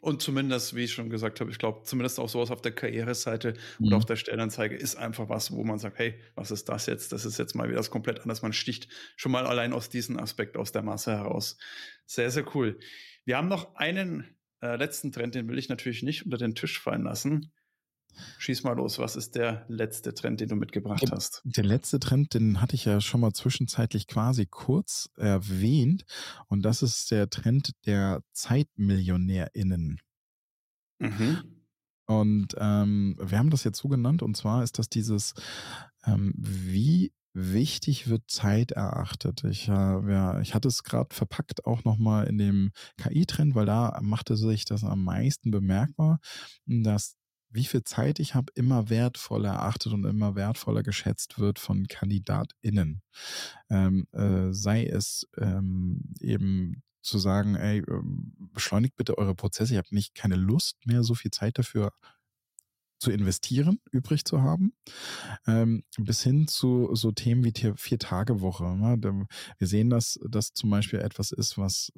[0.00, 3.54] Und zumindest, wie ich schon gesagt habe, ich glaube, zumindest auch sowas auf der Karriereseite
[3.78, 3.86] mhm.
[3.86, 7.12] oder auf der Stellenanzeige ist einfach was, wo man sagt, hey, was ist das jetzt?
[7.12, 8.40] Das ist jetzt mal wieder das komplett anders.
[8.40, 11.58] Man sticht schon mal allein aus diesem Aspekt aus der Masse heraus.
[12.06, 12.78] Sehr, sehr cool.
[13.26, 14.24] Wir haben noch einen
[14.62, 17.52] äh, letzten Trend, den will ich natürlich nicht unter den Tisch fallen lassen.
[18.38, 21.42] Schieß mal los, was ist der letzte Trend, den du mitgebracht der, hast?
[21.44, 26.04] Der letzte Trend, den hatte ich ja schon mal zwischenzeitlich quasi kurz erwähnt.
[26.48, 30.00] Und das ist der Trend der ZeitmillionärInnen.
[30.98, 31.38] Mhm.
[32.06, 35.34] Und ähm, wir haben das jetzt so genannt, und zwar ist das dieses,
[36.04, 39.44] ähm, wie wichtig wird Zeit erachtet.
[39.44, 43.98] Ich, äh, ja, ich hatte es gerade verpackt auch nochmal in dem KI-Trend, weil da
[44.02, 46.18] machte sich das am meisten bemerkbar,
[46.66, 47.16] dass
[47.50, 53.02] wie viel Zeit ich habe, immer wertvoller erachtet und immer wertvoller geschätzt wird von KandidatInnen.
[53.68, 59.78] Ähm, äh, sei es ähm, eben zu sagen, ey, ähm, beschleunigt bitte eure Prozesse, ich
[59.78, 61.92] habe nicht keine Lust mehr, so viel Zeit dafür
[63.00, 64.74] zu investieren, übrig zu haben,
[65.46, 68.76] ähm, bis hin zu so Themen wie Vier-Tage-Woche.
[68.76, 69.26] Ne?
[69.58, 71.92] Wir sehen, dass das zum Beispiel etwas ist, was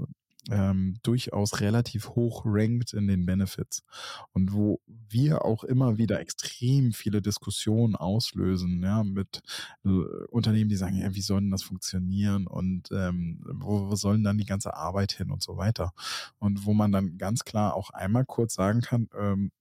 [0.50, 3.84] ähm, durchaus relativ hoch rankt in den Benefits.
[4.32, 9.42] Und wo wir auch immer wieder extrem viele Diskussionen auslösen, ja, mit
[9.84, 9.88] äh,
[10.30, 12.46] Unternehmen, die sagen, ja, wie soll denn das funktionieren?
[12.46, 15.92] Und ähm, wo, wo sollen dann die ganze Arbeit hin und so weiter?
[16.38, 19.52] Und wo man dann ganz klar auch einmal kurz sagen kann, ähm,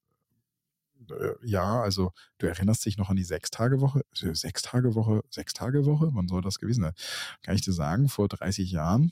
[1.10, 6.60] äh, ja, also du erinnerst dich noch an die Sechstagewoche, Sechstagewoche, Sechstagewoche, wann soll das
[6.60, 6.94] gewesen sein?
[7.44, 9.12] Kann ich dir sagen, vor 30 Jahren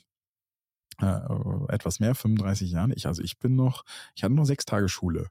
[1.00, 2.92] äh, etwas mehr, 35 Jahren.
[2.94, 3.84] Ich, also ich bin noch,
[4.14, 5.28] ich hatte noch sechs Tage Schule.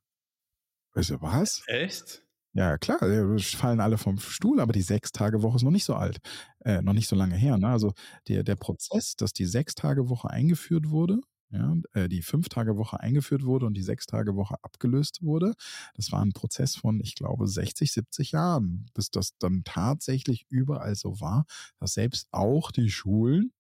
[0.93, 1.61] Weißt du was?
[1.67, 2.23] Echt?
[2.53, 2.99] Ja, klar,
[3.39, 6.17] fallen alle vom Stuhl, aber die Sechs-Tage-Woche ist noch nicht so alt,
[6.65, 7.57] äh, noch nicht so lange her.
[7.57, 7.67] Ne?
[7.67, 7.93] Also
[8.27, 13.75] der, der Prozess, dass die Sechs-Tage-Woche eingeführt wurde, ja, äh, die Fünf-Tage-Woche eingeführt wurde und
[13.75, 15.53] die Sechs-Tage-Woche abgelöst wurde,
[15.95, 20.95] das war ein Prozess von, ich glaube, 60, 70 Jahren, bis das dann tatsächlich überall
[20.95, 21.45] so war,
[21.79, 23.51] dass selbst auch die Schulen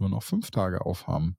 [0.00, 1.36] nur noch fünf Tage aufhaben.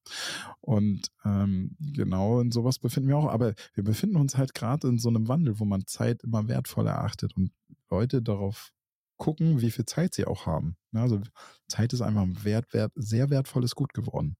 [0.61, 3.29] Und ähm, genau in sowas befinden wir auch.
[3.29, 6.87] Aber wir befinden uns halt gerade in so einem Wandel, wo man Zeit immer wertvoll
[6.87, 7.51] erachtet und
[7.89, 8.71] Leute darauf
[9.17, 10.77] gucken, wie viel Zeit sie auch haben.
[10.93, 11.21] Also
[11.67, 14.37] Zeit ist einfach ein wert, wert, sehr wertvolles Gut geworden.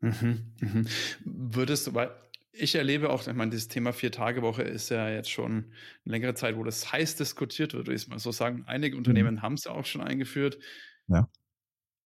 [0.00, 0.86] Mhm, mhm.
[1.24, 2.10] Würdest du, weil
[2.52, 6.56] ich erlebe auch, ich meine, dieses Thema Vier-Tage-Woche ist ja jetzt schon eine längere Zeit,
[6.56, 8.64] wo das heiß diskutiert wird, würde ich mal so sagen.
[8.66, 8.98] Einige mhm.
[8.98, 9.42] Unternehmen mhm.
[9.42, 10.58] haben es ja auch schon eingeführt.
[11.08, 11.28] Ja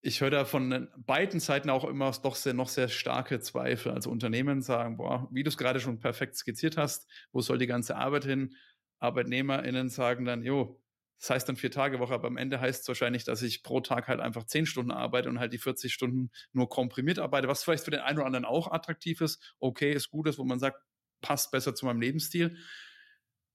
[0.07, 3.91] ich höre da von beiden Seiten auch immer doch sehr, noch sehr starke Zweifel.
[3.91, 7.67] Also Unternehmen sagen, boah, wie du es gerade schon perfekt skizziert hast, wo soll die
[7.67, 8.55] ganze Arbeit hin?
[9.01, 10.81] ArbeitnehmerInnen sagen dann, jo,
[11.19, 13.81] das heißt dann vier Tage Woche, aber am Ende heißt es wahrscheinlich, dass ich pro
[13.81, 17.65] Tag halt einfach zehn Stunden arbeite und halt die 40 Stunden nur komprimiert arbeite, was
[17.65, 20.61] vielleicht für den einen oder anderen auch attraktiv ist, okay, ist gut ist, wo man
[20.61, 20.81] sagt,
[21.21, 22.57] passt besser zu meinem Lebensstil.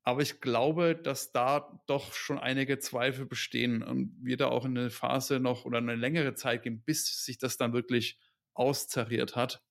[0.03, 4.77] Aber ich glaube, dass da doch schon einige Zweifel bestehen und wir da auch in
[4.77, 8.19] eine Phase noch oder eine längere Zeit gehen, bis sich das dann wirklich
[8.53, 9.63] auszerriert hat.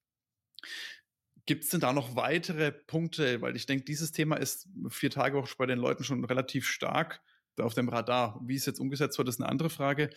[1.46, 3.40] Gibt es denn da noch weitere Punkte?
[3.40, 7.20] Weil ich denke, dieses Thema ist vier Tage auch bei den Leuten schon relativ stark
[7.58, 8.40] auf dem Radar.
[8.44, 10.10] Wie es jetzt umgesetzt wird, ist eine andere Frage.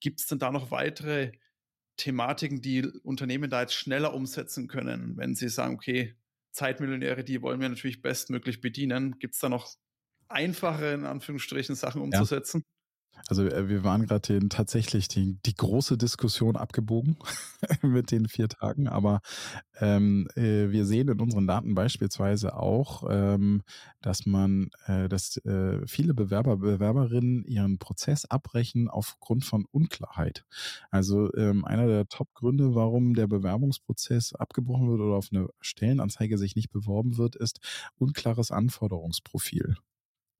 [0.00, 1.32] Gibt es denn da noch weitere
[1.96, 6.16] Thematiken, die Unternehmen da jetzt schneller umsetzen können, wenn sie sagen, okay,
[6.54, 9.18] Zeitmillionäre, die wollen wir natürlich bestmöglich bedienen.
[9.18, 9.74] Gibt es da noch
[10.28, 12.64] einfache, in Anführungsstrichen, Sachen umzusetzen?
[13.28, 17.16] Also äh, wir waren gerade tatsächlich die, die große Diskussion abgebogen
[17.82, 19.20] mit den vier Tagen, aber
[19.80, 23.62] ähm, äh, wir sehen in unseren Daten beispielsweise auch, ähm,
[24.02, 30.44] dass man, äh, dass äh, viele Bewerber, Bewerberinnen ihren Prozess abbrechen aufgrund von Unklarheit.
[30.90, 36.56] Also ähm, einer der Top-Gründe, warum der Bewerbungsprozess abgebrochen wird oder auf eine Stellenanzeige sich
[36.56, 37.60] nicht beworben wird, ist
[37.96, 39.76] unklares Anforderungsprofil.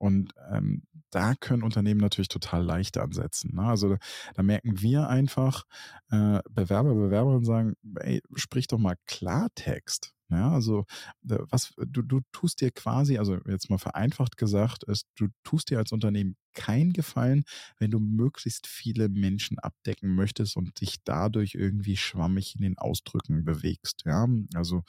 [0.04, 3.54] Und ähm, da können Unternehmen natürlich total leicht ansetzen.
[3.54, 3.62] Ne?
[3.62, 3.96] Also
[4.34, 5.64] da merken wir einfach,
[6.10, 10.12] äh, Bewerber, Bewerberinnen sagen, ey, sprich doch mal Klartext.
[10.34, 10.84] Ja, also
[11.22, 15.78] was du, du tust dir quasi, also jetzt mal vereinfacht gesagt, ist, du tust dir
[15.78, 17.44] als Unternehmen keinen Gefallen,
[17.78, 23.44] wenn du möglichst viele Menschen abdecken möchtest und dich dadurch irgendwie schwammig in den Ausdrücken
[23.44, 24.02] bewegst.
[24.06, 24.82] Ja, also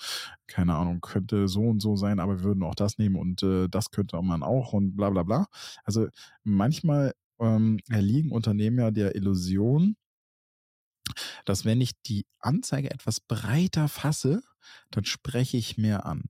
[0.48, 3.68] keine Ahnung, könnte so und so sein, aber wir würden auch das nehmen und äh,
[3.70, 5.48] das könnte man auch und bla bla bla.
[5.84, 6.08] Also
[6.44, 9.96] manchmal ähm, erliegen Unternehmen ja der Illusion,
[11.46, 14.42] dass wenn ich die Anzeige etwas breiter fasse,
[14.92, 16.24] dann spreche ich mehr an.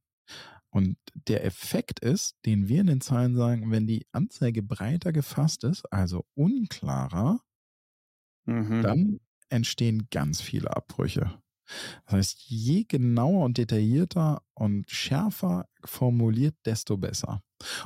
[0.70, 5.64] Und der Effekt ist, den wir in den Zahlen sagen, wenn die Anzeige breiter gefasst
[5.64, 7.40] ist, also unklarer,
[8.46, 8.82] mhm.
[8.82, 9.20] dann
[9.50, 11.40] entstehen ganz viele Abbrüche.
[12.06, 17.42] Das heißt, je genauer und detaillierter und schärfer formuliert, desto besser.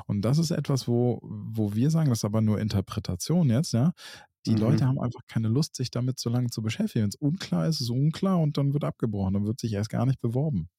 [0.06, 3.94] Und das ist etwas, wo, wo wir sagen, das ist aber nur Interpretation jetzt, ja.
[4.46, 4.58] Die mhm.
[4.58, 7.04] Leute haben einfach keine Lust, sich damit so lange zu beschäftigen.
[7.04, 9.34] Wenn es unklar ist, ist es unklar und dann wird abgebrochen.
[9.34, 10.70] Dann wird sich erst gar nicht beworben.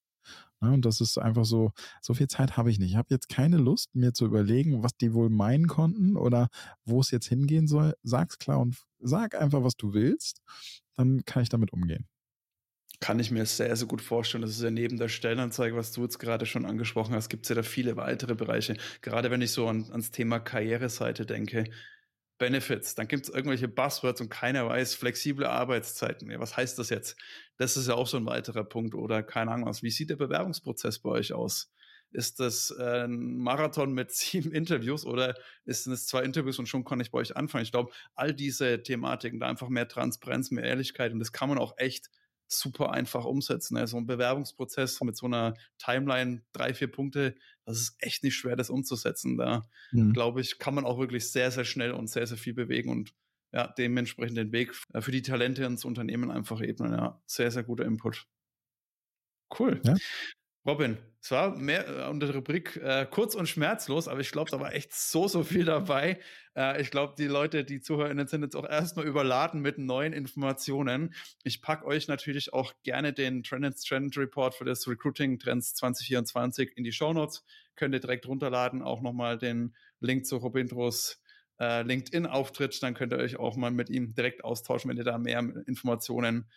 [0.62, 2.90] Ja, und das ist einfach so, so viel Zeit habe ich nicht.
[2.90, 6.48] Ich habe jetzt keine Lust, mir zu überlegen, was die wohl meinen konnten oder
[6.84, 7.94] wo es jetzt hingehen soll.
[8.02, 10.42] Sag's klar und sag einfach, was du willst.
[10.96, 12.06] Dann kann ich damit umgehen.
[13.00, 14.42] Kann ich mir sehr, sehr gut vorstellen.
[14.42, 17.48] Das ist ja neben der Stellenanzeige, was du jetzt gerade schon angesprochen hast, gibt es
[17.48, 18.76] ja da viele weitere Bereiche.
[19.00, 21.64] Gerade wenn ich so an, ans Thema Karriereseite denke,
[22.40, 26.30] Benefits, dann gibt es irgendwelche Buzzwords und keiner weiß, flexible Arbeitszeiten.
[26.30, 27.16] Ja, was heißt das jetzt?
[27.58, 28.94] Das ist ja auch so ein weiterer Punkt.
[28.94, 29.82] Oder keine Ahnung was.
[29.82, 31.70] Wie sieht der Bewerbungsprozess bei euch aus?
[32.12, 35.36] Ist das äh, ein Marathon mit sieben Interviews oder
[35.66, 37.62] ist es zwei Interviews und schon kann ich bei euch anfangen?
[37.62, 41.58] Ich glaube, all diese Thematiken, da einfach mehr Transparenz, mehr Ehrlichkeit und das kann man
[41.58, 42.08] auch echt
[42.48, 43.76] super einfach umsetzen.
[43.76, 47.36] Also ein Bewerbungsprozess mit so einer Timeline, drei, vier Punkte,
[47.70, 49.36] das ist echt nicht schwer, das umzusetzen.
[49.36, 49.62] Da,
[49.92, 50.12] mhm.
[50.12, 53.14] glaube ich, kann man auch wirklich sehr, sehr schnell und sehr, sehr viel bewegen und
[53.52, 56.92] ja, dementsprechend den Weg äh, für die Talente ins Unternehmen einfach ebnen.
[56.92, 58.26] Ja, sehr, sehr guter Input.
[59.58, 59.80] Cool.
[59.84, 59.96] Ja.
[60.66, 64.50] Robin, es war mehr äh, unter der Rubrik äh, kurz und schmerzlos, aber ich glaube,
[64.50, 66.18] da war echt so, so viel dabei.
[66.54, 71.14] Äh, ich glaube, die Leute, die ZuhörerInnen sind jetzt auch erstmal überladen mit neuen Informationen.
[71.44, 76.76] Ich packe euch natürlich auch gerne den Trends Trend Report für das Recruiting Trends 2024
[76.76, 77.42] in die Show Notes.
[77.76, 81.22] Könnt ihr direkt runterladen, auch nochmal den Link zu Robindros
[81.58, 82.82] äh, LinkedIn-Auftritt.
[82.82, 86.50] Dann könnt ihr euch auch mal mit ihm direkt austauschen, wenn ihr da mehr Informationen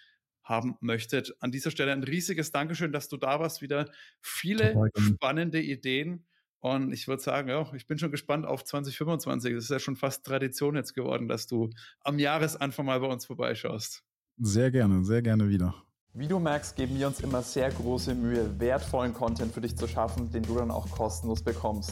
[0.43, 1.35] haben möchtet.
[1.39, 3.61] An dieser Stelle ein riesiges Dankeschön, dass du da warst.
[3.61, 3.89] Wieder
[4.21, 6.25] viele spannende Ideen.
[6.59, 9.53] Und ich würde sagen, ja, ich bin schon gespannt auf 2025.
[9.53, 11.69] Das ist ja schon fast Tradition jetzt geworden, dass du
[12.01, 14.03] am Jahresanfang mal bei uns vorbeischaust.
[14.37, 15.75] Sehr gerne, sehr gerne wieder.
[16.13, 19.87] Wie du merkst, geben wir uns immer sehr große Mühe, wertvollen Content für dich zu
[19.87, 21.91] schaffen, den du dann auch kostenlos bekommst.